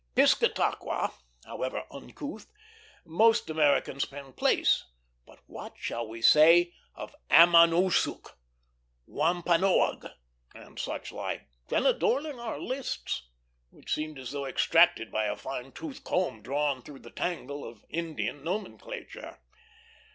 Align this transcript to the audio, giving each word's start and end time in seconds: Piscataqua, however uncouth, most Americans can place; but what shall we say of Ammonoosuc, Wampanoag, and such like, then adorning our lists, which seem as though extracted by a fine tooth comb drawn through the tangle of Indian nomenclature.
Piscataqua, 0.15 1.13
however 1.45 1.83
uncouth, 1.91 2.47
most 3.05 3.51
Americans 3.51 4.03
can 4.03 4.33
place; 4.33 4.83
but 5.27 5.37
what 5.45 5.73
shall 5.77 6.07
we 6.07 6.23
say 6.23 6.73
of 6.95 7.15
Ammonoosuc, 7.29 8.31
Wampanoag, 9.05 10.07
and 10.55 10.79
such 10.79 11.11
like, 11.11 11.47
then 11.67 11.85
adorning 11.85 12.39
our 12.39 12.59
lists, 12.59 13.29
which 13.69 13.93
seem 13.93 14.17
as 14.17 14.31
though 14.31 14.45
extracted 14.47 15.11
by 15.11 15.25
a 15.25 15.35
fine 15.37 15.71
tooth 15.71 16.03
comb 16.03 16.41
drawn 16.41 16.81
through 16.81 17.01
the 17.01 17.11
tangle 17.11 17.63
of 17.63 17.85
Indian 17.87 18.43
nomenclature. 18.43 19.37